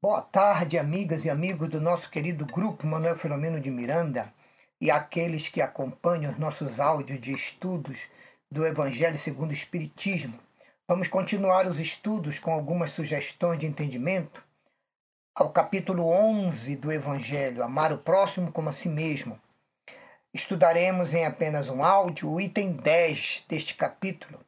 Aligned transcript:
Boa 0.00 0.22
tarde, 0.22 0.78
amigas 0.78 1.24
e 1.24 1.30
amigos 1.30 1.68
do 1.68 1.80
nosso 1.80 2.08
querido 2.08 2.46
grupo 2.46 2.86
Manuel 2.86 3.16
Filomeno 3.16 3.58
de 3.58 3.68
Miranda 3.68 4.32
e 4.80 4.92
aqueles 4.92 5.48
que 5.48 5.60
acompanham 5.60 6.30
os 6.30 6.38
nossos 6.38 6.78
áudios 6.78 7.20
de 7.20 7.32
estudos 7.32 8.06
do 8.48 8.64
Evangelho 8.64 9.18
segundo 9.18 9.50
o 9.50 9.54
Espiritismo. 9.54 10.38
Vamos 10.86 11.08
continuar 11.08 11.66
os 11.66 11.80
estudos 11.80 12.38
com 12.38 12.52
algumas 12.52 12.92
sugestões 12.92 13.58
de 13.58 13.66
entendimento 13.66 14.40
ao 15.34 15.50
capítulo 15.50 16.04
11 16.08 16.76
do 16.76 16.92
Evangelho, 16.92 17.64
Amar 17.64 17.92
o 17.92 17.98
Próximo 17.98 18.52
como 18.52 18.68
a 18.68 18.72
si 18.72 18.88
mesmo. 18.88 19.36
Estudaremos 20.32 21.12
em 21.12 21.26
apenas 21.26 21.68
um 21.68 21.82
áudio 21.82 22.30
o 22.30 22.40
item 22.40 22.70
10 22.70 23.46
deste 23.48 23.74
capítulo, 23.74 24.38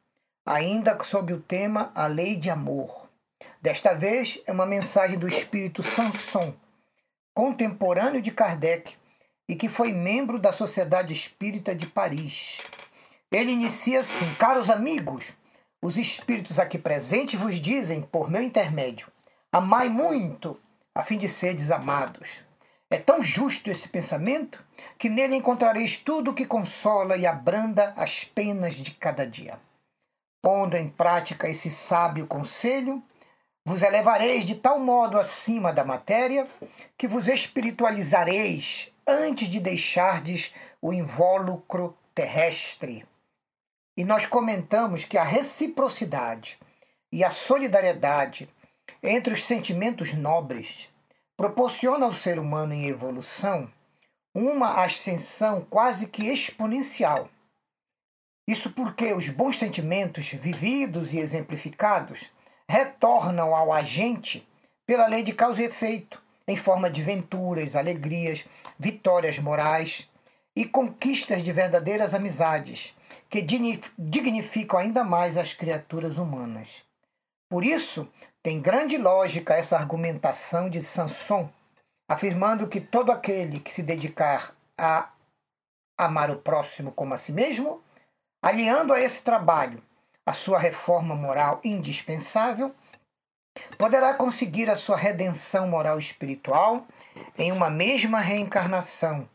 ainda 0.45 0.97
sob 1.03 1.33
o 1.33 1.41
tema 1.41 1.91
A 1.93 2.07
Lei 2.07 2.37
de 2.37 2.49
Amor. 2.49 3.10
Desta 3.61 3.93
vez 3.93 4.41
é 4.47 4.51
uma 4.51 4.65
mensagem 4.65 5.19
do 5.19 5.27
espírito 5.27 5.83
Sanson, 5.83 6.51
contemporâneo 7.31 8.19
de 8.19 8.31
Kardec 8.31 8.95
e 9.47 9.55
que 9.55 9.69
foi 9.69 9.91
membro 9.91 10.39
da 10.39 10.51
Sociedade 10.51 11.13
Espírita 11.13 11.75
de 11.75 11.85
Paris. 11.85 12.61
Ele 13.31 13.51
inicia 13.51 13.99
assim: 13.99 14.33
Caros 14.39 14.67
amigos, 14.67 15.33
os 15.79 15.95
espíritos 15.95 16.57
aqui 16.57 16.79
presentes 16.79 17.39
vos 17.39 17.59
dizem, 17.59 18.01
por 18.01 18.31
meu 18.31 18.41
intermédio, 18.41 19.11
amai 19.51 19.89
muito, 19.89 20.59
a 20.95 21.03
fim 21.03 21.19
de 21.19 21.29
serdes 21.29 21.69
amados. 21.69 22.41
É 22.89 22.97
tão 22.97 23.23
justo 23.23 23.69
esse 23.69 23.87
pensamento 23.87 24.63
que 24.97 25.07
nele 25.07 25.35
encontrareis 25.35 25.97
tudo 25.97 26.31
o 26.31 26.33
que 26.33 26.47
consola 26.47 27.15
e 27.15 27.27
abranda 27.27 27.93
as 27.95 28.23
penas 28.23 28.73
de 28.73 28.89
cada 28.89 29.25
dia. 29.25 29.59
Pondo 30.41 30.75
em 30.75 30.89
prática 30.89 31.47
esse 31.47 31.69
sábio 31.69 32.25
conselho, 32.25 33.03
vos 33.63 33.81
elevareis 33.81 34.45
de 34.45 34.55
tal 34.55 34.79
modo 34.79 35.19
acima 35.19 35.71
da 35.71 35.83
matéria 35.83 36.47
que 36.97 37.07
vos 37.07 37.27
espiritualizareis 37.27 38.91
antes 39.07 39.47
de 39.47 39.59
deixardes 39.59 40.53
o 40.81 40.91
invólucro 40.91 41.95
terrestre. 42.15 43.05
E 43.95 44.03
nós 44.03 44.25
comentamos 44.25 45.05
que 45.05 45.17
a 45.17 45.23
reciprocidade 45.23 46.59
e 47.11 47.23
a 47.23 47.29
solidariedade 47.29 48.49
entre 49.03 49.33
os 49.33 49.43
sentimentos 49.43 50.13
nobres 50.13 50.89
proporciona 51.37 52.05
ao 52.05 52.13
ser 52.13 52.39
humano 52.39 52.73
em 52.73 52.87
evolução 52.87 53.71
uma 54.33 54.83
ascensão 54.83 55.65
quase 55.69 56.07
que 56.07 56.27
exponencial. 56.27 57.29
Isso 58.47 58.71
porque 58.71 59.13
os 59.13 59.29
bons 59.29 59.57
sentimentos 59.57 60.31
vividos 60.31 61.13
e 61.13 61.17
exemplificados 61.19 62.29
retornam 62.71 63.53
ao 63.53 63.73
agente 63.73 64.47
pela 64.85 65.05
lei 65.05 65.23
de 65.23 65.33
causa 65.33 65.61
e 65.61 65.65
efeito, 65.65 66.21
em 66.47 66.55
forma 66.55 66.89
de 66.89 67.03
venturas, 67.03 67.75
alegrias, 67.75 68.45
vitórias 68.79 69.37
morais 69.39 70.09
e 70.55 70.63
conquistas 70.63 71.43
de 71.43 71.51
verdadeiras 71.51 72.13
amizades, 72.13 72.95
que 73.29 73.41
dignificam 73.41 74.79
ainda 74.79 75.03
mais 75.03 75.35
as 75.35 75.53
criaturas 75.53 76.17
humanas. 76.17 76.85
Por 77.49 77.65
isso, 77.65 78.07
tem 78.41 78.61
grande 78.61 78.97
lógica 78.97 79.53
essa 79.53 79.75
argumentação 79.75 80.69
de 80.69 80.81
Sanson, 80.81 81.49
afirmando 82.07 82.69
que 82.69 82.79
todo 82.79 83.11
aquele 83.11 83.59
que 83.59 83.71
se 83.71 83.83
dedicar 83.83 84.55
a 84.77 85.09
amar 85.97 86.31
o 86.31 86.37
próximo 86.37 86.93
como 86.93 87.13
a 87.13 87.17
si 87.17 87.33
mesmo, 87.33 87.83
aliando 88.41 88.93
a 88.93 88.99
esse 89.01 89.21
trabalho 89.21 89.83
a 90.25 90.33
sua 90.33 90.59
reforma 90.59 91.15
moral 91.15 91.59
indispensável, 91.63 92.73
poderá 93.77 94.13
conseguir 94.13 94.69
a 94.69 94.75
sua 94.75 94.95
redenção 94.95 95.67
moral 95.67 95.99
espiritual 95.99 96.85
em 97.37 97.51
uma 97.51 97.69
mesma 97.69 98.19
reencarnação, 98.19 99.27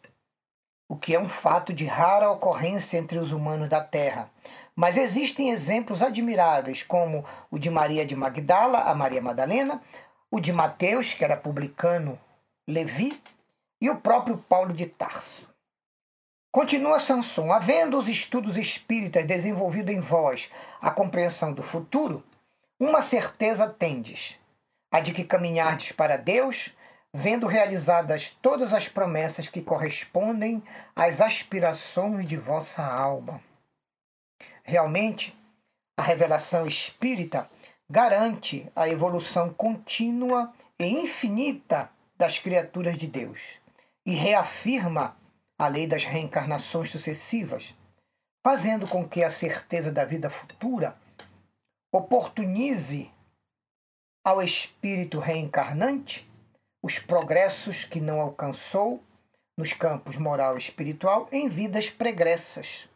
o 0.89 0.97
que 0.97 1.15
é 1.15 1.21
um 1.21 1.29
fato 1.29 1.73
de 1.73 1.85
rara 1.85 2.31
ocorrência 2.31 2.97
entre 2.97 3.19
os 3.19 3.33
humanos 3.33 3.69
da 3.69 3.81
Terra. 3.81 4.31
Mas 4.75 4.97
existem 4.97 5.51
exemplos 5.51 6.03
admiráveis, 6.03 6.83
como 6.83 7.25
o 7.51 7.59
de 7.59 7.71
Maria 7.71 8.05
de 8.05 8.15
Magdala, 8.15 8.81
a 8.81 8.95
Maria 8.95 9.23
Madalena, 9.23 9.83
o 10.31 10.39
de 10.39 10.53
Mateus, 10.53 11.15
que 11.15 11.25
era 11.25 11.37
publicano 11.37 12.19
Levi, 12.69 13.21
e 13.81 13.89
o 13.91 14.01
próprio 14.01 14.39
Paulo 14.39 14.73
de 14.73 14.87
Tarso. 14.87 15.49
Continua 16.57 16.99
Sanson, 16.99 17.53
havendo 17.53 17.99
os 17.99 18.09
estudos 18.09 18.57
espíritas 18.57 19.27
desenvolvido 19.27 19.93
em 19.93 20.01
vós 20.01 20.51
a 20.81 20.91
compreensão 20.91 21.53
do 21.53 21.63
futuro, 21.63 22.25
uma 22.81 23.03
certeza 23.03 23.69
tendes, 23.69 24.39
a 24.91 24.99
de 25.01 25.13
que 25.13 25.23
caminhardes 25.23 25.93
para 25.93 26.17
Deus, 26.17 26.75
vendo 27.13 27.47
realizadas 27.47 28.31
todas 28.41 28.73
as 28.73 28.89
promessas 28.89 29.49
que 29.49 29.61
correspondem 29.61 30.63
às 30.97 31.21
aspirações 31.21 32.25
de 32.25 32.39
vossa 32.39 32.83
alma. 32.83 33.39
Realmente, 34.65 35.39
a 35.95 36.03
revelação 36.03 36.67
espírita 36.67 37.47
garante 37.87 38.67
a 38.75 38.89
evolução 38.89 39.53
contínua 39.53 40.55
e 40.79 40.87
infinita 40.87 41.91
das 42.17 42.39
criaturas 42.39 42.97
de 42.97 43.07
Deus 43.07 43.43
e 44.07 44.15
reafirma 44.15 45.15
a 45.59 45.69
lei 45.69 45.87
das 45.87 46.05
reencarnações 46.05 46.91
sucessivas, 46.91 47.75
fazendo 48.45 48.87
com 48.87 49.09
que 49.09 49.23
a 49.23 49.31
certeza 49.31 49.91
da 49.91 50.05
vida 50.05 50.29
futura 50.29 50.97
oportunize 51.93 53.11
ao 54.25 54.43
espírito 54.43 55.19
reencarnante 55.19 56.29
os 56.83 56.99
progressos 56.99 57.85
que 57.85 58.01
não 58.01 58.21
alcançou 58.21 59.03
nos 59.57 59.73
campos 59.73 60.17
moral 60.17 60.57
e 60.57 60.61
espiritual 60.61 61.29
em 61.33 61.49
vidas 61.49 61.91
pregressas. 61.91 62.89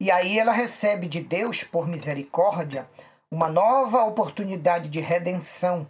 E 0.00 0.10
aí 0.10 0.38
ela 0.38 0.52
recebe 0.52 1.06
de 1.06 1.20
Deus, 1.20 1.64
por 1.64 1.88
misericórdia, 1.88 2.88
uma 3.30 3.48
nova 3.48 4.04
oportunidade 4.04 4.88
de 4.88 5.00
redenção. 5.00 5.88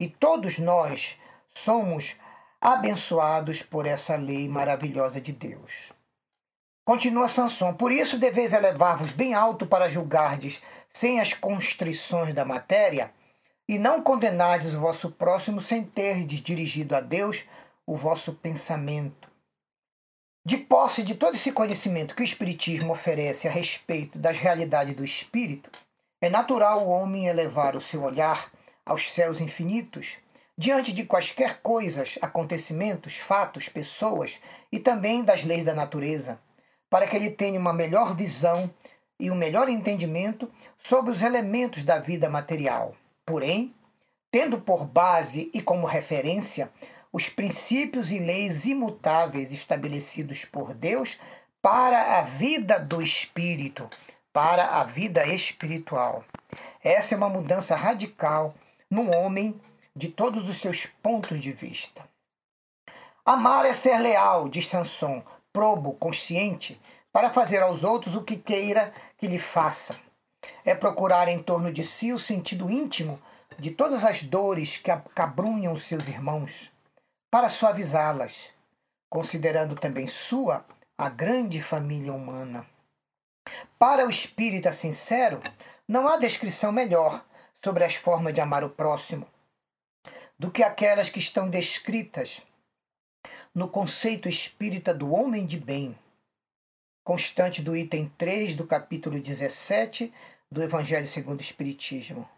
E 0.00 0.08
todos 0.08 0.58
nós 0.58 1.16
somos 1.54 2.16
abençoados 2.60 3.62
por 3.62 3.86
essa 3.86 4.16
lei 4.16 4.48
maravilhosa 4.48 5.20
de 5.20 5.32
Deus. 5.32 5.92
Continua 6.84 7.26
Sansão, 7.26 7.74
por 7.74 7.90
isso 7.90 8.18
deveis 8.18 8.52
elevar-vos 8.52 9.12
bem 9.12 9.34
alto 9.34 9.66
para 9.66 9.88
julgardes 9.88 10.62
sem 10.88 11.20
as 11.20 11.32
constrições 11.32 12.32
da 12.32 12.44
matéria, 12.44 13.12
e 13.68 13.78
não 13.78 14.00
condenardes 14.00 14.72
o 14.72 14.80
vosso 14.80 15.10
próximo 15.10 15.60
sem 15.60 15.82
terdes 15.82 16.40
dirigido 16.40 16.94
a 16.94 17.00
Deus 17.00 17.44
o 17.84 17.96
vosso 17.96 18.32
pensamento. 18.34 19.28
De 20.44 20.56
posse 20.56 21.02
de 21.02 21.16
todo 21.16 21.34
esse 21.34 21.50
conhecimento 21.50 22.14
que 22.14 22.22
o 22.22 22.24
Espiritismo 22.24 22.92
oferece 22.92 23.48
a 23.48 23.50
respeito 23.50 24.16
das 24.16 24.38
realidades 24.38 24.94
do 24.94 25.04
Espírito, 25.04 25.68
é 26.20 26.30
natural 26.30 26.86
o 26.86 26.88
homem 26.88 27.26
elevar 27.26 27.74
o 27.74 27.80
seu 27.80 28.04
olhar 28.04 28.50
aos 28.84 29.10
céus 29.12 29.40
infinitos 29.40 30.18
diante 30.56 30.92
de 30.92 31.04
quaisquer 31.04 31.60
coisas, 31.60 32.18
acontecimentos, 32.22 33.16
fatos, 33.16 33.68
pessoas 33.68 34.40
e 34.72 34.78
também 34.78 35.22
das 35.22 35.44
leis 35.44 35.64
da 35.64 35.74
natureza, 35.74 36.40
para 36.88 37.06
que 37.06 37.16
ele 37.16 37.30
tenha 37.30 37.60
uma 37.60 37.72
melhor 37.72 38.14
visão 38.14 38.70
e 39.18 39.30
um 39.30 39.34
melhor 39.34 39.68
entendimento 39.68 40.50
sobre 40.78 41.10
os 41.10 41.22
elementos 41.22 41.84
da 41.84 41.98
vida 41.98 42.28
material. 42.30 42.94
Porém, 43.24 43.74
tendo 44.30 44.60
por 44.60 44.86
base 44.86 45.50
e 45.52 45.60
como 45.60 45.86
referência 45.86 46.70
os 47.12 47.28
princípios 47.28 48.10
e 48.10 48.18
leis 48.18 48.66
imutáveis 48.66 49.52
estabelecidos 49.52 50.44
por 50.44 50.74
Deus 50.74 51.18
para 51.62 52.18
a 52.18 52.22
vida 52.22 52.78
do 52.78 53.00
espírito, 53.02 53.88
para 54.32 54.80
a 54.80 54.84
vida 54.84 55.26
espiritual. 55.26 56.24
Essa 56.84 57.14
é 57.14 57.18
uma 57.18 57.28
mudança 57.28 57.74
radical 57.74 58.54
no 58.90 59.10
homem 59.10 59.58
de 59.96 60.08
todos 60.08 60.46
os 60.46 60.58
seus 60.58 60.84
pontos 60.84 61.40
de 61.40 61.50
vista. 61.50 62.06
Amar 63.24 63.64
é 63.64 63.72
ser 63.72 63.98
leal, 63.98 64.46
diz 64.46 64.68
Sanson, 64.68 65.24
probo, 65.50 65.94
consciente, 65.94 66.78
para 67.10 67.30
fazer 67.30 67.62
aos 67.62 67.82
outros 67.82 68.14
o 68.14 68.22
que 68.22 68.36
queira 68.36 68.92
que 69.16 69.26
lhe 69.26 69.38
faça. 69.38 69.98
É 70.66 70.74
procurar 70.74 71.28
em 71.28 71.42
torno 71.42 71.72
de 71.72 71.82
si 71.82 72.12
o 72.12 72.18
sentido 72.18 72.70
íntimo 72.70 73.18
de 73.58 73.70
todas 73.70 74.04
as 74.04 74.22
dores 74.22 74.76
que 74.76 74.90
acabrunham 74.90 75.74
seus 75.76 76.06
irmãos, 76.06 76.70
para 77.30 77.48
suavizá-las, 77.48 78.50
considerando 79.08 79.74
também 79.74 80.06
sua 80.06 80.66
a 80.98 81.08
grande 81.08 81.62
família 81.62 82.12
humana. 82.12 82.66
Para 83.78 84.06
o 84.06 84.10
espírita 84.10 84.74
sincero, 84.74 85.40
não 85.88 86.06
há 86.06 86.18
descrição 86.18 86.70
melhor 86.70 87.24
sobre 87.64 87.82
as 87.82 87.94
formas 87.94 88.34
de 88.34 88.42
amar 88.42 88.62
o 88.62 88.68
próximo 88.68 89.26
do 90.38 90.50
que 90.50 90.62
aquelas 90.62 91.08
que 91.08 91.18
estão 91.18 91.48
descritas 91.48 92.42
no 93.54 93.68
conceito 93.68 94.28
espírita 94.28 94.92
do 94.92 95.10
homem 95.10 95.46
de 95.46 95.58
bem, 95.58 95.98
constante 97.02 97.62
do 97.62 97.74
item 97.74 98.12
3 98.18 98.54
do 98.54 98.66
capítulo 98.66 99.18
17 99.18 100.12
do 100.50 100.62
Evangelho 100.62 101.08
segundo 101.08 101.38
o 101.38 101.42
Espiritismo. 101.42 102.28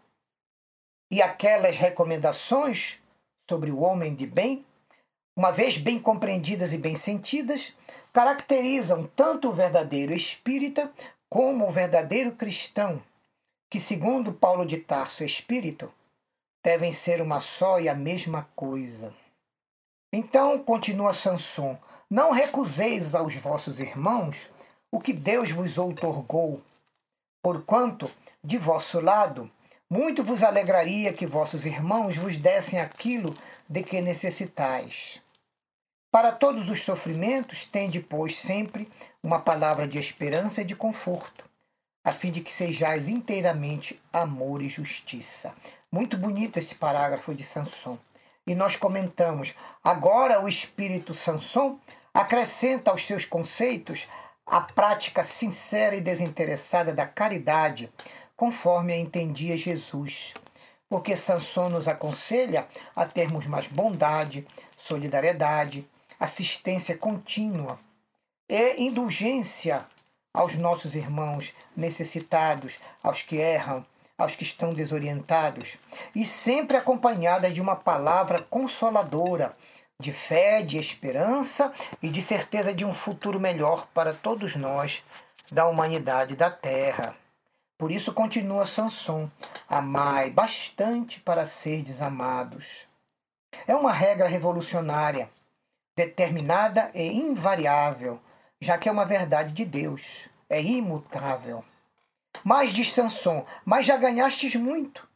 E 1.11 1.21
aquelas 1.21 1.75
recomendações 1.75 3.01
sobre 3.49 3.71
o 3.71 3.79
homem 3.79 4.15
de 4.15 4.25
bem, 4.25 4.65
uma 5.35 5.51
vez 5.51 5.77
bem 5.77 5.99
compreendidas 5.99 6.71
e 6.71 6.77
bem 6.77 6.95
sentidas, 6.95 7.75
caracterizam 8.13 9.07
tanto 9.15 9.49
o 9.49 9.53
verdadeiro 9.53 10.13
espírita 10.13 10.91
como 11.29 11.67
o 11.67 11.71
verdadeiro 11.71 12.31
cristão, 12.31 13.01
que, 13.69 13.79
segundo 13.79 14.33
Paulo 14.33 14.65
de 14.65 14.77
Tarso, 14.77 15.23
espírito, 15.23 15.91
devem 16.63 16.93
ser 16.93 17.21
uma 17.21 17.39
só 17.41 17.79
e 17.79 17.87
a 17.87 17.95
mesma 17.95 18.49
coisa. 18.55 19.13
Então, 20.11 20.57
continua 20.63 21.13
Sanson, 21.13 21.77
não 22.09 22.31
recuseis 22.31 23.13
aos 23.13 23.35
vossos 23.35 23.79
irmãos 23.79 24.49
o 24.91 24.99
que 24.99 25.13
Deus 25.13 25.51
vos 25.51 25.77
outorgou, 25.77 26.61
porquanto, 27.43 28.09
de 28.43 28.57
vosso 28.57 28.99
lado, 28.99 29.49
muito 29.89 30.23
vos 30.23 30.43
alegraria 30.43 31.13
que 31.13 31.25
vossos 31.25 31.65
irmãos 31.65 32.15
vos 32.15 32.37
dessem 32.37 32.79
aquilo 32.79 33.35
de 33.67 33.83
que 33.83 34.01
necessitais. 34.01 35.21
Para 36.11 36.31
todos 36.31 36.69
os 36.69 36.81
sofrimentos, 36.81 37.65
tende, 37.65 37.99
pois, 37.99 38.35
sempre 38.35 38.89
uma 39.21 39.39
palavra 39.39 39.87
de 39.87 39.99
esperança 39.99 40.61
e 40.61 40.65
de 40.65 40.75
conforto, 40.75 41.47
a 42.03 42.11
fim 42.11 42.31
de 42.31 42.41
que 42.41 42.51
sejais 42.51 43.07
inteiramente 43.07 44.01
amor 44.11 44.63
e 44.63 44.69
justiça. 44.69 45.53
Muito 45.91 46.17
bonito 46.17 46.59
esse 46.59 46.75
parágrafo 46.75 47.33
de 47.33 47.43
Sanson. 47.43 47.97
E 48.45 48.53
nós 48.53 48.75
comentamos, 48.75 49.55
agora 49.83 50.39
o 50.39 50.47
espírito 50.47 51.15
Sanson 51.15 51.79
acrescenta 52.13 52.91
aos 52.91 53.05
seus 53.05 53.25
conceitos 53.25 54.07
a 54.45 54.61
prática 54.61 55.23
sincera 55.23 55.95
e 55.95 56.01
desinteressada 56.01 56.93
da 56.93 57.07
caridade, 57.07 57.91
conforme 58.35 58.93
a 58.93 58.97
entendia 58.97 59.57
Jesus. 59.57 60.35
Porque 60.87 61.15
Sanson 61.15 61.69
nos 61.69 61.87
aconselha 61.87 62.67
a 62.95 63.05
termos 63.05 63.47
mais 63.47 63.67
bondade, 63.67 64.45
solidariedade, 64.77 65.87
assistência 66.19 66.95
contínua 66.95 67.79
e 68.47 68.83
indulgência 68.83 69.85
aos 70.31 70.55
nossos 70.55 70.93
irmãos 70.93 71.53
necessitados, 71.75 72.79
aos 73.01 73.23
que 73.23 73.37
erram, 73.37 73.85
aos 74.19 74.35
que 74.35 74.43
estão 74.43 74.73
desorientados, 74.73 75.77
e 76.13 76.25
sempre 76.25 76.75
acompanhada 76.75 77.49
de 77.49 77.61
uma 77.61 77.75
palavra 77.75 78.45
consoladora, 78.49 79.55
de 79.97 80.11
fé, 80.11 80.61
de 80.61 80.77
esperança 80.77 81.73
e 82.03 82.09
de 82.09 82.21
certeza 82.21 82.73
de 82.73 82.83
um 82.83 82.93
futuro 82.93 83.39
melhor 83.39 83.87
para 83.93 84.13
todos 84.13 84.55
nós 84.55 85.03
da 85.49 85.65
humanidade 85.65 86.35
da 86.35 86.51
Terra. 86.51 87.15
Por 87.77 87.91
isso 87.91 88.13
continua 88.13 88.65
Sanson, 88.65 89.29
amai 89.67 90.29
bastante 90.29 91.21
para 91.21 91.45
ser 91.45 91.81
desamados. 91.81 92.87
É 93.65 93.73
uma 93.73 93.93
regra 93.93 94.27
revolucionária 94.27 95.29
determinada 95.95 96.91
e 96.93 97.07
invariável, 97.07 98.19
já 98.59 98.77
que 98.77 98.87
é 98.87 98.91
uma 98.91 99.05
verdade 99.05 99.53
de 99.53 99.65
Deus, 99.65 100.29
é 100.49 100.61
imutável. 100.61 101.63
Mas 102.43 102.71
diz 102.71 102.93
Sanson, 102.93 103.45
mas 103.65 103.85
já 103.85 103.97
ganhastes 103.97 104.55
muito, 104.55 105.07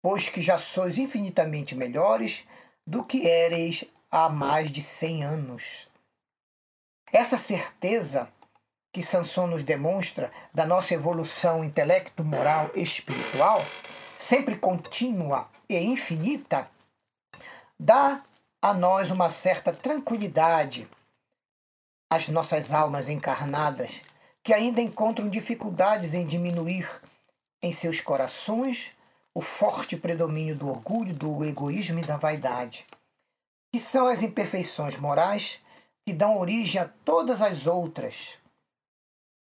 pois 0.00 0.28
que 0.28 0.42
já 0.42 0.58
sois 0.58 0.98
infinitamente 0.98 1.74
melhores 1.74 2.46
do 2.86 3.04
que 3.04 3.26
éreis 3.26 3.84
há 4.10 4.28
mais 4.28 4.70
de 4.70 4.82
cem 4.82 5.22
anos. 5.22 5.88
Essa 7.12 7.36
certeza 7.38 8.28
que 8.92 9.02
Sanson 9.02 9.46
nos 9.46 9.64
demonstra 9.64 10.30
da 10.52 10.66
nossa 10.66 10.92
evolução 10.92 11.64
intelecto, 11.64 12.22
moral 12.22 12.70
e 12.74 12.82
espiritual, 12.82 13.64
sempre 14.16 14.56
contínua 14.56 15.48
e 15.68 15.78
infinita, 15.78 16.68
dá 17.78 18.22
a 18.60 18.74
nós 18.74 19.10
uma 19.10 19.30
certa 19.30 19.72
tranquilidade 19.72 20.86
às 22.10 22.28
nossas 22.28 22.72
almas 22.72 23.08
encarnadas, 23.08 24.00
que 24.42 24.52
ainda 24.52 24.80
encontram 24.80 25.28
dificuldades 25.28 26.14
em 26.14 26.26
diminuir 26.26 26.88
em 27.62 27.72
seus 27.72 28.00
corações 28.00 28.96
o 29.34 29.40
forte 29.40 29.96
predomínio 29.96 30.56
do 30.56 30.68
orgulho, 30.68 31.14
do 31.14 31.44
egoísmo 31.44 32.00
e 32.00 32.04
da 32.04 32.16
vaidade, 32.16 32.86
que 33.72 33.80
são 33.80 34.06
as 34.06 34.22
imperfeições 34.22 34.96
morais 34.96 35.60
que 36.04 36.12
dão 36.12 36.38
origem 36.38 36.80
a 36.80 36.88
todas 37.04 37.40
as 37.40 37.66
outras 37.66 38.38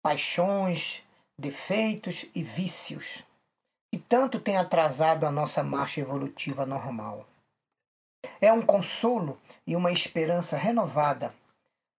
paixões, 0.02 1.04
defeitos 1.38 2.26
e 2.36 2.44
vícios, 2.44 3.24
que 3.92 3.98
tanto 3.98 4.40
têm 4.40 4.58
atrasado 4.58 5.26
a 5.26 5.32
nossa 5.32 5.64
marcha 5.64 6.02
evolutiva 6.02 6.66
normal. 6.66 7.26
É 8.40 8.52
um 8.52 8.62
consolo 8.62 9.40
e 9.66 9.76
uma 9.76 9.92
esperança 9.92 10.58
renovada, 10.58 11.34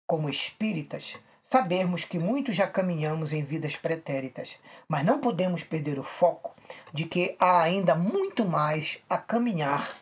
como 0.06 0.28
espíritas, 0.28 1.18
sabermos 1.52 2.04
que 2.04 2.18
muitos 2.18 2.54
já 2.54 2.66
caminhamos 2.66 3.32
em 3.32 3.42
vidas 3.42 3.76
pretéritas, 3.76 4.56
mas 4.88 5.04
não 5.04 5.20
podemos 5.20 5.64
perder 5.64 5.98
o 5.98 6.04
foco 6.04 6.54
de 6.92 7.04
que 7.04 7.36
há 7.40 7.60
ainda 7.60 7.94
muito 7.94 8.44
mais 8.44 8.98
a 9.08 9.18
caminhar 9.18 9.96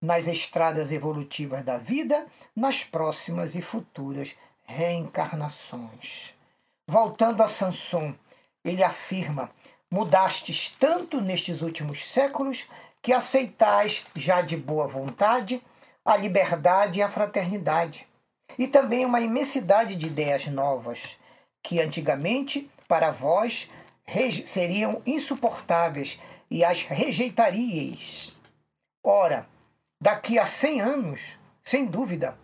nas 0.00 0.26
estradas 0.26 0.92
evolutivas 0.92 1.64
da 1.64 1.78
vida, 1.78 2.26
nas 2.54 2.84
próximas 2.84 3.54
e 3.54 3.62
futuras 3.62 4.36
reencarnações. 4.64 6.34
Voltando 6.86 7.42
a 7.42 7.48
Sanson, 7.48 8.14
ele 8.64 8.82
afirma: 8.82 9.50
Mudastes 9.90 10.70
tanto 10.78 11.20
nestes 11.20 11.62
últimos 11.62 12.04
séculos 12.04 12.66
que 13.00 13.12
aceitais 13.12 14.04
já 14.14 14.42
de 14.42 14.56
boa 14.56 14.86
vontade 14.86 15.62
a 16.04 16.16
liberdade 16.16 16.98
e 16.98 17.02
a 17.02 17.08
fraternidade, 17.08 18.06
e 18.58 18.66
também 18.66 19.04
uma 19.04 19.20
imensidade 19.20 19.96
de 19.96 20.06
ideias 20.06 20.46
novas, 20.46 21.18
que 21.62 21.80
antigamente, 21.80 22.70
para 22.88 23.10
vós, 23.10 23.70
seriam 24.46 25.00
insuportáveis 25.06 26.20
e 26.50 26.64
as 26.64 26.82
rejeitaríeis. 26.82 28.32
Ora, 29.02 29.46
daqui 30.00 30.38
a 30.38 30.46
cem 30.46 30.80
anos, 30.80 31.38
sem 31.62 31.86
dúvida, 31.86 32.36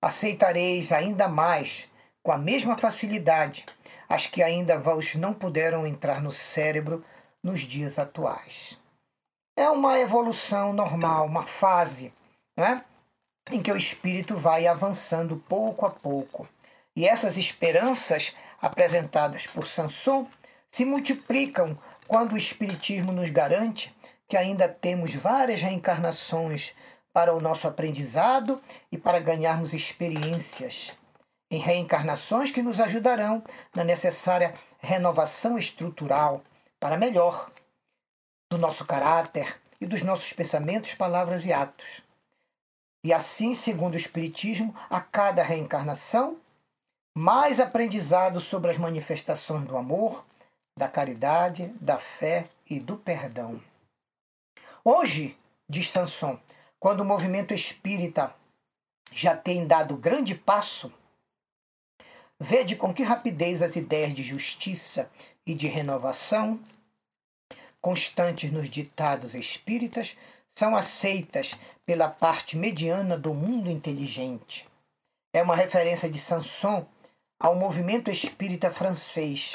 aceitareis 0.00 0.92
ainda 0.92 1.28
mais, 1.28 1.90
com 2.22 2.32
a 2.32 2.38
mesma 2.38 2.76
facilidade, 2.76 3.64
as 4.08 4.26
que 4.26 4.42
ainda 4.42 4.78
vos 4.78 5.14
não 5.14 5.32
puderam 5.32 5.86
entrar 5.86 6.20
no 6.20 6.32
cérebro 6.32 7.02
nos 7.42 7.62
dias 7.62 7.98
atuais. 7.98 8.78
É 9.56 9.70
uma 9.70 9.98
evolução 9.98 10.72
normal, 10.72 11.26
uma 11.26 11.42
fase 11.42 12.12
né, 12.56 12.84
em 13.50 13.62
que 13.62 13.70
o 13.70 13.76
espírito 13.76 14.36
vai 14.36 14.66
avançando 14.66 15.36
pouco 15.48 15.86
a 15.86 15.90
pouco. 15.90 16.48
E 16.94 17.06
essas 17.06 17.36
esperanças 17.36 18.34
apresentadas 18.60 19.46
por 19.46 19.66
Sanson 19.66 20.26
se 20.70 20.84
multiplicam 20.84 21.78
quando 22.06 22.32
o 22.32 22.38
Espiritismo 22.38 23.12
nos 23.12 23.30
garante 23.30 23.94
que 24.28 24.36
ainda 24.36 24.68
temos 24.68 25.14
várias 25.14 25.60
reencarnações 25.60 26.74
para 27.12 27.34
o 27.34 27.40
nosso 27.40 27.66
aprendizado 27.66 28.60
e 28.90 28.98
para 28.98 29.20
ganharmos 29.20 29.72
experiências 29.72 30.92
em 31.50 31.58
reencarnações 31.58 32.50
que 32.50 32.62
nos 32.62 32.80
ajudarão 32.80 33.42
na 33.74 33.84
necessária 33.84 34.52
renovação 34.78 35.56
estrutural 35.58 36.42
para 36.80 36.96
melhor 36.96 37.50
do 38.50 38.58
nosso 38.58 38.84
caráter 38.84 39.60
e 39.80 39.86
dos 39.86 40.02
nossos 40.02 40.32
pensamentos, 40.32 40.94
palavras 40.94 41.44
e 41.44 41.52
atos. 41.52 42.05
E 43.06 43.12
assim, 43.12 43.54
segundo 43.54 43.94
o 43.94 43.96
Espiritismo, 43.96 44.74
a 44.90 45.00
cada 45.00 45.40
reencarnação, 45.40 46.40
mais 47.16 47.60
aprendizado 47.60 48.40
sobre 48.40 48.72
as 48.72 48.78
manifestações 48.78 49.64
do 49.64 49.76
amor, 49.76 50.24
da 50.76 50.88
caridade, 50.88 51.68
da 51.80 51.98
fé 51.98 52.48
e 52.68 52.80
do 52.80 52.96
perdão. 52.96 53.62
Hoje, 54.84 55.38
diz 55.68 55.88
Sanson, 55.88 56.36
quando 56.80 57.02
o 57.02 57.04
movimento 57.04 57.54
espírita 57.54 58.34
já 59.12 59.36
tem 59.36 59.68
dado 59.68 59.96
grande 59.96 60.34
passo, 60.34 60.92
vede 62.40 62.74
com 62.74 62.92
que 62.92 63.04
rapidez 63.04 63.62
as 63.62 63.76
ideias 63.76 64.12
de 64.16 64.24
justiça 64.24 65.08
e 65.46 65.54
de 65.54 65.68
renovação 65.68 66.58
constantes 67.86 68.50
nos 68.50 68.68
ditados 68.68 69.32
espíritas, 69.32 70.18
são 70.58 70.74
aceitas 70.74 71.54
pela 71.84 72.08
parte 72.08 72.56
mediana 72.56 73.16
do 73.16 73.32
mundo 73.32 73.70
inteligente. 73.70 74.66
É 75.32 75.40
uma 75.40 75.54
referência 75.54 76.10
de 76.10 76.18
Sanson 76.18 76.84
ao 77.38 77.54
movimento 77.54 78.10
espírita 78.10 78.72
francês, 78.72 79.52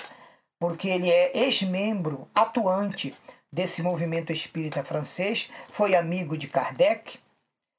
porque 0.57 0.87
ele 0.87 1.11
é 1.11 1.39
ex-membro 1.39 2.25
atuante 2.33 3.13
desse 3.51 3.83
movimento 3.83 4.31
espírita 4.31 4.81
francês, 4.81 5.51
foi 5.69 5.93
amigo 5.93 6.37
de 6.37 6.47
Kardec. 6.47 7.19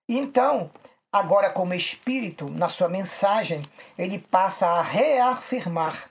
Então, 0.06 0.71
agora 1.11 1.49
como 1.49 1.73
espírito, 1.73 2.50
na 2.50 2.68
sua 2.68 2.90
mensagem, 2.90 3.62
ele 3.97 4.18
passa 4.18 4.66
a 4.66 4.82
reafirmar 4.82 6.11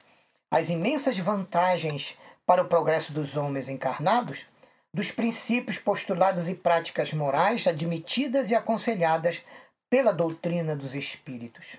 as 0.49 0.67
imensas 0.67 1.19
vantagens 1.19 2.17
para 2.51 2.63
o 2.63 2.67
progresso 2.67 3.13
dos 3.13 3.37
homens 3.37 3.69
encarnados 3.69 4.45
dos 4.93 5.09
princípios, 5.09 5.77
postulados 5.77 6.49
e 6.49 6.53
práticas 6.53 7.13
morais 7.13 7.65
admitidas 7.65 8.49
e 8.49 8.55
aconselhadas 8.55 9.45
pela 9.89 10.11
doutrina 10.11 10.75
dos 10.75 10.93
espíritos. 10.93 11.77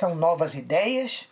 São 0.00 0.14
novas 0.14 0.54
ideias 0.54 1.28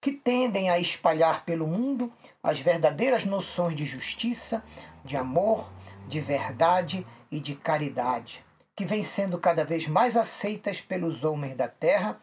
que 0.00 0.12
tendem 0.12 0.70
a 0.70 0.78
espalhar 0.78 1.44
pelo 1.44 1.66
mundo 1.66 2.12
as 2.40 2.60
verdadeiras 2.60 3.24
noções 3.24 3.74
de 3.74 3.84
justiça, 3.84 4.62
de 5.04 5.16
amor, 5.16 5.68
de 6.06 6.20
verdade 6.20 7.04
e 7.28 7.40
de 7.40 7.56
caridade, 7.56 8.44
que 8.76 8.84
vêm 8.84 9.02
sendo 9.02 9.36
cada 9.36 9.64
vez 9.64 9.88
mais 9.88 10.16
aceitas 10.16 10.80
pelos 10.80 11.24
homens 11.24 11.56
da 11.56 11.66
terra, 11.66 12.20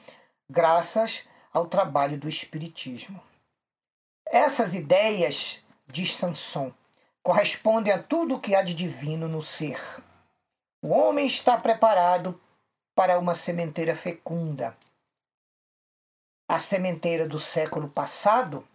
graças 0.50 1.28
ao 1.52 1.66
trabalho 1.66 2.18
do 2.18 2.30
Espiritismo. 2.30 3.22
Essas 4.32 4.74
ideias, 4.74 5.62
diz 5.92 6.16
Sanson, 6.16 6.72
correspondem 7.24 7.92
a 7.92 8.02
tudo 8.02 8.36
o 8.36 8.40
que 8.40 8.56
há 8.56 8.62
de 8.62 8.74
divino 8.74 9.28
no 9.28 9.42
ser. 9.42 9.80
O 10.82 10.90
homem 10.90 11.26
está 11.26 11.58
preparado 11.58 12.40
para 12.96 13.20
uma 13.20 13.36
sementeira 13.36 13.96
fecunda. 13.96 14.78
A 16.48 16.60
sementeira 16.60 17.28
do 17.28 17.40
século 17.40 17.90
passado, 17.90 18.66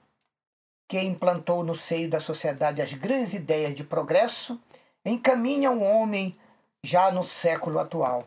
que 0.88 1.00
implantou 1.00 1.64
no 1.64 1.75
seio 1.75 2.09
da 2.11 2.21
sociedade 2.21 2.83
as 2.83 2.92
grandes 2.92 3.33
ideias 3.33 3.75
de 3.75 3.83
progresso, 3.83 4.61
encaminha 5.04 5.71
o 5.71 5.83
homem 5.83 6.38
já 6.83 7.11
no 7.11 7.25
século 7.25 7.78
atual. 7.78 8.25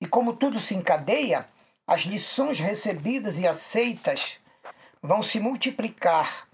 E 0.00 0.06
como 0.06 0.34
tudo 0.34 0.58
se 0.58 0.74
encadeia, 0.74 1.46
as 1.86 2.02
lições 2.02 2.58
recebidas 2.58 3.38
e 3.38 3.46
aceitas 3.46 4.40
vão 5.02 5.22
se 5.22 5.38
multiplicar 5.38 6.49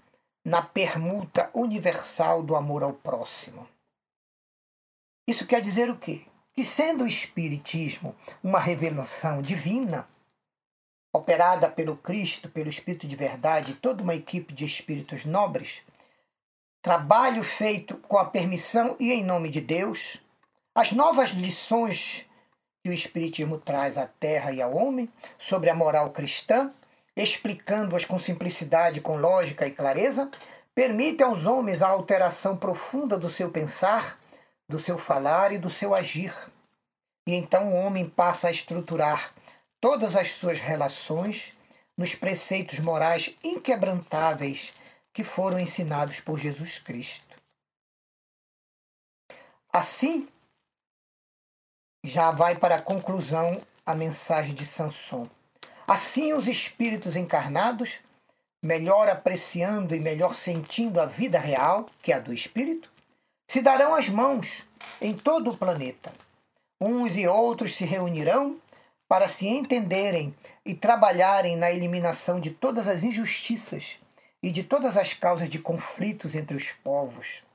na 0.47 0.61
permuta 0.61 1.51
universal 1.53 2.41
do 2.41 2.55
amor 2.55 2.81
ao 2.81 2.93
próximo. 2.93 3.67
Isso 5.27 5.45
quer 5.45 5.61
dizer 5.61 5.89
o 5.89 5.97
quê? 5.97 6.25
Que 6.53 6.63
sendo 6.63 7.03
o 7.03 7.07
Espiritismo 7.07 8.15
uma 8.41 8.57
revelação 8.57 9.41
divina, 9.41 10.07
operada 11.13 11.69
pelo 11.69 11.97
Cristo, 11.97 12.47
pelo 12.47 12.69
Espírito 12.69 13.05
de 13.05 13.13
Verdade 13.13 13.75
toda 13.75 14.01
uma 14.01 14.15
equipe 14.15 14.53
de 14.53 14.63
espíritos 14.63 15.25
nobres, 15.25 15.81
trabalho 16.81 17.43
feito 17.43 17.97
com 17.97 18.17
a 18.17 18.23
permissão 18.23 18.95
e 19.01 19.11
em 19.11 19.25
nome 19.25 19.49
de 19.49 19.59
Deus, 19.59 20.21
as 20.73 20.93
novas 20.93 21.31
lições 21.31 22.25
que 22.81 22.89
o 22.89 22.93
Espiritismo 22.93 23.57
traz 23.57 23.97
à 23.97 24.07
terra 24.07 24.53
e 24.53 24.61
ao 24.61 24.73
homem 24.73 25.11
sobre 25.37 25.69
a 25.69 25.75
moral 25.75 26.11
cristã 26.11 26.73
explicando-as 27.23 28.05
com 28.05 28.19
simplicidade, 28.19 29.01
com 29.01 29.17
lógica 29.17 29.65
e 29.65 29.71
clareza, 29.71 30.29
permite 30.75 31.23
aos 31.23 31.47
homens 31.47 31.81
a 31.81 31.87
alteração 31.87 32.55
profunda 32.55 33.17
do 33.17 33.29
seu 33.29 33.49
pensar, 33.49 34.19
do 34.69 34.77
seu 34.77 34.97
falar 34.97 35.51
e 35.51 35.57
do 35.57 35.69
seu 35.69 35.95
agir. 35.95 36.33
E 37.27 37.33
então 37.33 37.73
o 37.73 37.75
homem 37.75 38.07
passa 38.07 38.47
a 38.47 38.51
estruturar 38.51 39.33
todas 39.81 40.15
as 40.15 40.31
suas 40.31 40.59
relações 40.59 41.57
nos 41.97 42.13
preceitos 42.13 42.77
morais 42.77 43.35
inquebrantáveis 43.43 44.73
que 45.11 45.23
foram 45.23 45.59
ensinados 45.59 46.19
por 46.19 46.37
Jesus 46.37 46.77
Cristo. 46.77 47.35
Assim, 49.73 50.29
já 52.05 52.29
vai 52.29 52.55
para 52.55 52.75
a 52.75 52.81
conclusão 52.81 53.59
a 53.83 53.95
mensagem 53.95 54.53
de 54.53 54.65
Sanson. 54.65 55.27
Assim, 55.89 56.33
os 56.33 56.49
espíritos 56.49 57.15
encarnados, 57.15 57.99
melhor 58.61 59.07
apreciando 59.07 59.95
e 59.95 59.99
melhor 60.01 60.35
sentindo 60.35 60.99
a 60.99 61.05
vida 61.05 61.39
real, 61.39 61.87
que 62.03 62.11
é 62.11 62.15
a 62.15 62.19
do 62.19 62.33
espírito, 62.33 62.91
se 63.49 63.61
darão 63.61 63.95
as 63.95 64.09
mãos 64.09 64.65
em 64.99 65.15
todo 65.15 65.51
o 65.51 65.57
planeta. 65.57 66.11
Uns 66.81 67.15
e 67.15 67.25
outros 67.25 67.77
se 67.77 67.85
reunirão 67.85 68.57
para 69.07 69.29
se 69.29 69.47
entenderem 69.47 70.35
e 70.65 70.75
trabalharem 70.75 71.55
na 71.55 71.71
eliminação 71.71 72.41
de 72.41 72.51
todas 72.51 72.85
as 72.89 73.03
injustiças 73.03 73.97
e 74.43 74.51
de 74.51 74.63
todas 74.63 74.97
as 74.97 75.13
causas 75.13 75.49
de 75.49 75.57
conflitos 75.57 76.35
entre 76.35 76.57
os 76.57 76.73
povos. 76.83 77.46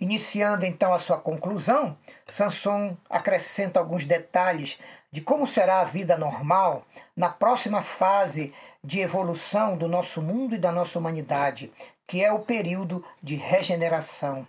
Iniciando 0.00 0.64
então 0.64 0.92
a 0.94 0.98
sua 0.98 1.18
conclusão, 1.18 1.96
Sanson 2.26 2.96
acrescenta 3.08 3.78
alguns 3.78 4.06
detalhes 4.06 4.78
de 5.12 5.20
como 5.20 5.46
será 5.46 5.80
a 5.80 5.84
vida 5.84 6.16
normal 6.16 6.86
na 7.16 7.28
próxima 7.28 7.82
fase 7.82 8.54
de 8.82 9.00
evolução 9.00 9.76
do 9.76 9.88
nosso 9.88 10.22
mundo 10.22 10.54
e 10.54 10.58
da 10.58 10.72
nossa 10.72 10.98
humanidade, 10.98 11.72
que 12.06 12.24
é 12.24 12.32
o 12.32 12.40
período 12.40 13.04
de 13.22 13.34
regeneração. 13.34 14.46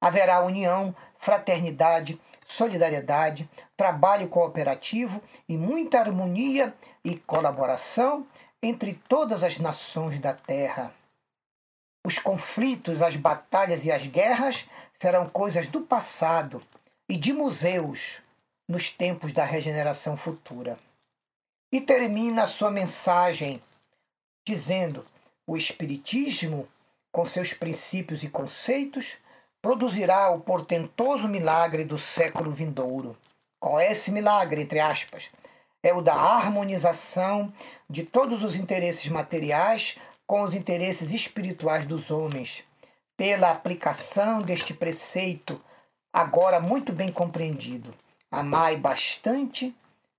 Haverá 0.00 0.42
união, 0.42 0.94
fraternidade, 1.18 2.20
solidariedade, 2.46 3.48
trabalho 3.76 4.28
cooperativo 4.28 5.20
e 5.48 5.56
muita 5.56 5.98
harmonia 5.98 6.74
e 7.04 7.16
colaboração 7.16 8.26
entre 8.62 8.94
todas 9.08 9.42
as 9.42 9.58
nações 9.58 10.20
da 10.20 10.32
Terra. 10.32 10.92
Os 12.06 12.18
conflitos, 12.18 13.00
as 13.00 13.16
batalhas 13.16 13.84
e 13.84 13.90
as 13.90 14.06
guerras 14.06 14.68
serão 14.92 15.26
coisas 15.28 15.68
do 15.68 15.80
passado 15.80 16.62
e 17.08 17.16
de 17.16 17.32
museus 17.32 18.18
nos 18.68 18.90
tempos 18.90 19.32
da 19.32 19.44
regeneração 19.44 20.16
futura. 20.16 20.76
E 21.72 21.80
termina 21.80 22.46
sua 22.46 22.70
mensagem 22.70 23.60
dizendo: 24.46 25.06
o 25.46 25.56
Espiritismo, 25.56 26.68
com 27.10 27.24
seus 27.24 27.54
princípios 27.54 28.22
e 28.22 28.28
conceitos, 28.28 29.16
produzirá 29.62 30.30
o 30.30 30.40
portentoso 30.40 31.26
milagre 31.26 31.84
do 31.84 31.96
século 31.96 32.50
vindouro. 32.50 33.16
Qual 33.58 33.80
é 33.80 33.90
esse 33.90 34.10
milagre, 34.10 34.60
entre 34.60 34.78
aspas? 34.78 35.30
É 35.82 35.92
o 35.94 36.02
da 36.02 36.14
harmonização 36.14 37.52
de 37.88 38.04
todos 38.04 38.42
os 38.44 38.56
interesses 38.56 39.08
materiais 39.08 39.96
com 40.26 40.42
os 40.42 40.54
interesses 40.54 41.10
espirituais 41.10 41.86
dos 41.86 42.10
homens, 42.10 42.62
pela 43.16 43.50
aplicação 43.50 44.42
deste 44.42 44.74
preceito, 44.74 45.58
agora 46.12 46.60
muito 46.60 46.92
bem 46.92 47.10
compreendido. 47.12 47.94
Amai 48.30 48.76
bastante 48.76 49.74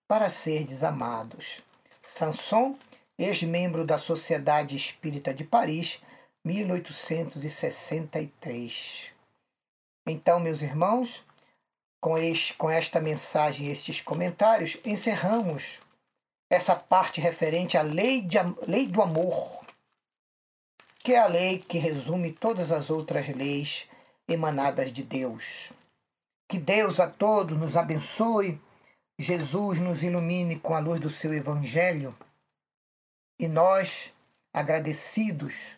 para 0.08 0.30
ser 0.30 0.66
desamados. 0.66 1.62
Sanson, 2.02 2.76
ex-membro 3.18 3.86
da 3.86 3.98
Sociedade 3.98 4.76
Espírita 4.76 5.34
de 5.34 5.44
Paris, 5.44 6.00
1863. 6.46 9.12
Então, 10.08 10.40
meus 10.40 10.62
irmãos, 10.62 11.24
com, 12.00 12.16
este, 12.18 12.54
com 12.54 12.70
esta 12.70 13.02
mensagem 13.02 13.68
e 13.68 13.72
estes 13.72 14.00
comentários, 14.00 14.78
encerramos 14.86 15.80
essa 16.50 16.76
parte 16.76 17.20
referente 17.20 17.78
à 17.78 17.82
lei, 17.82 18.22
de, 18.22 18.38
lei 18.68 18.86
do 18.86 19.02
amor, 19.02 19.65
que 21.06 21.14
é 21.14 21.20
a 21.20 21.28
lei 21.28 21.60
que 21.60 21.78
resume 21.78 22.32
todas 22.32 22.72
as 22.72 22.90
outras 22.90 23.28
leis 23.28 23.88
emanadas 24.28 24.92
de 24.92 25.04
Deus. 25.04 25.72
Que 26.50 26.58
Deus 26.58 27.00
a 27.00 27.08
todos 27.08 27.56
nos 27.56 27.78
abençoe, 27.78 28.60
Jesus 29.16 29.78
nos 29.78 30.02
ilumine 30.02 30.60
com 30.60 30.74
a 30.74 30.80
luz 30.80 31.00
do 31.00 31.12
seu 31.12 31.32
Evangelho 31.32 32.18
e 33.40 33.48
nós, 33.48 34.12
agradecidos, 34.52 35.78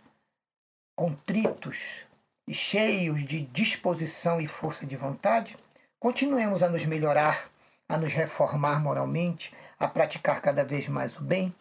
contritos 0.96 2.06
e 2.48 2.54
cheios 2.54 3.26
de 3.26 3.42
disposição 3.42 4.40
e 4.40 4.48
força 4.48 4.86
de 4.86 4.96
vontade, 4.96 5.58
continuemos 6.00 6.64
a 6.64 6.70
nos 6.70 6.86
melhorar, 6.86 7.52
a 7.90 7.98
nos 7.98 8.14
reformar 8.14 8.82
moralmente, 8.82 9.54
a 9.78 9.90
praticar 9.90 10.42
cada 10.42 10.64
vez 10.64 10.88
mais 10.88 11.18
o 11.18 11.22
bem, 11.22 11.54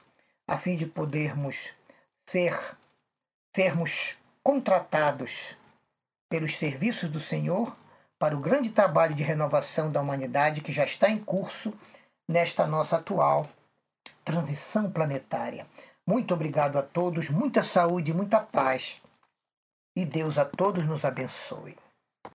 a 0.47 0.57
fim 0.57 0.77
de 0.77 0.87
podermos 0.87 1.73
ser 2.29 2.57
sermos 3.57 4.19
contratados 4.43 5.57
pelos 6.29 6.59
serviços 6.59 7.09
do 7.09 7.19
Senhor 7.19 7.75
para 8.19 8.37
o 8.37 8.41
grande 8.41 8.69
trabalho 8.69 9.15
de 9.15 9.23
renovação 9.23 9.91
da 9.91 9.99
humanidade 9.99 10.61
que 10.61 10.71
já 10.71 10.85
está 10.85 11.09
em 11.09 11.17
curso 11.17 11.73
nesta 12.29 12.67
nossa 12.67 12.97
atual 12.97 13.49
transição 14.23 14.91
planetária. 14.91 15.67
Muito 16.07 16.35
obrigado 16.35 16.77
a 16.77 16.83
todos, 16.83 17.31
muita 17.31 17.63
saúde, 17.63 18.13
muita 18.13 18.41
paz 18.41 19.01
e 19.97 20.05
Deus 20.05 20.37
a 20.37 20.45
todos 20.45 20.85
nos 20.85 21.03
abençoe. 21.03 21.79